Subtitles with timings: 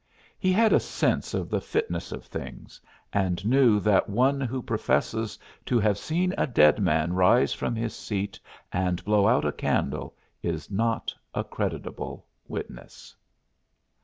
[0.39, 2.81] He had a sense of the fitness of things
[3.13, 7.95] and knew that one who professes to have seen a dead man rise from his
[7.95, 8.39] seat
[8.73, 13.15] and blow out a candle is not a credible witness.